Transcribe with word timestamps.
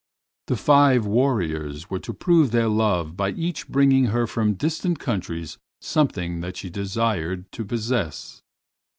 The 0.47 0.57
five 0.57 1.05
warriors 1.05 1.91
were 1.91 1.99
to 1.99 2.11
prove 2.11 2.49
their 2.49 2.67
love 2.69 3.15
by 3.15 3.29
each 3.33 3.67
bringing 3.67 4.05
her 4.05 4.25
from 4.25 4.55
distant 4.55 4.97
countries 4.97 5.59
something 5.79 6.39
that 6.41 6.57
she 6.57 6.71
desired 6.71 7.51
to 7.51 7.63
possess. 7.63 8.41